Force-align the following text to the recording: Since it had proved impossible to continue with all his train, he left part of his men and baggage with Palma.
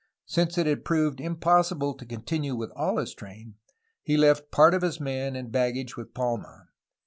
Since 0.25 0.57
it 0.57 0.65
had 0.65 0.83
proved 0.83 1.21
impossible 1.21 1.93
to 1.93 2.07
continue 2.07 2.55
with 2.55 2.71
all 2.71 2.97
his 2.97 3.13
train, 3.13 3.57
he 4.01 4.17
left 4.17 4.49
part 4.49 4.73
of 4.73 4.81
his 4.81 4.99
men 4.99 5.35
and 5.35 5.51
baggage 5.51 5.95
with 5.95 6.15
Palma. 6.15 6.69